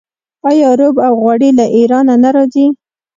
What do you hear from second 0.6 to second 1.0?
رب